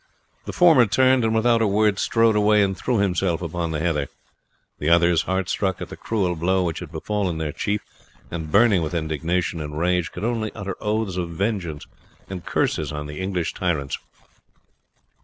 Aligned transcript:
The 0.45 0.51
former 0.51 0.87
turned, 0.87 1.23
and 1.23 1.35
without 1.35 1.61
a 1.61 1.67
word 1.67 1.99
strode 1.99 2.35
away 2.35 2.63
and 2.63 2.75
threw 2.75 2.97
himself 2.97 3.39
upon 3.43 3.69
the 3.69 3.77
heather. 3.79 4.07
The 4.79 4.89
others, 4.89 5.21
heart 5.29 5.47
struck 5.47 5.79
at 5.79 5.89
the 5.89 5.95
cruel 5.95 6.35
blow 6.35 6.63
which 6.63 6.79
had 6.79 6.91
befallen 6.91 7.37
their 7.37 7.51
chief, 7.51 7.81
and 8.31 8.51
burning 8.51 8.81
with 8.81 8.95
indignation 8.95 9.61
and 9.61 9.77
rage, 9.77 10.11
could 10.11 10.23
only 10.23 10.51
utter 10.55 10.75
oaths 10.81 11.17
of 11.17 11.29
vengeance 11.29 11.85
and 12.31 12.43
curses 12.43 12.91
on 12.91 13.05
the 13.05 13.19
English 13.19 13.53
tyrants. 13.53 13.99